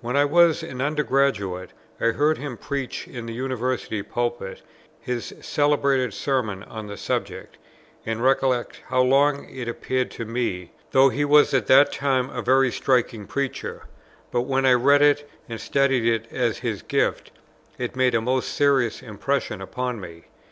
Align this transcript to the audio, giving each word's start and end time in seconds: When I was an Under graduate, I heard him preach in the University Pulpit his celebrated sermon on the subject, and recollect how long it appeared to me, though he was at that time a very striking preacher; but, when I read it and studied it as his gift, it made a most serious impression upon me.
When 0.00 0.16
I 0.16 0.24
was 0.24 0.64
an 0.64 0.80
Under 0.80 1.04
graduate, 1.04 1.70
I 2.00 2.06
heard 2.06 2.36
him 2.36 2.56
preach 2.56 3.06
in 3.06 3.26
the 3.26 3.32
University 3.32 4.02
Pulpit 4.02 4.60
his 4.98 5.32
celebrated 5.40 6.12
sermon 6.12 6.64
on 6.64 6.88
the 6.88 6.96
subject, 6.96 7.58
and 8.04 8.24
recollect 8.24 8.82
how 8.88 9.02
long 9.02 9.48
it 9.48 9.68
appeared 9.68 10.10
to 10.10 10.24
me, 10.24 10.72
though 10.90 11.10
he 11.10 11.24
was 11.24 11.54
at 11.54 11.68
that 11.68 11.92
time 11.92 12.28
a 12.30 12.42
very 12.42 12.72
striking 12.72 13.24
preacher; 13.24 13.82
but, 14.32 14.40
when 14.40 14.66
I 14.66 14.72
read 14.72 15.00
it 15.00 15.30
and 15.48 15.60
studied 15.60 16.12
it 16.12 16.26
as 16.32 16.58
his 16.58 16.82
gift, 16.82 17.30
it 17.78 17.94
made 17.94 18.16
a 18.16 18.20
most 18.20 18.48
serious 18.54 19.00
impression 19.00 19.62
upon 19.62 20.00
me. 20.00 20.24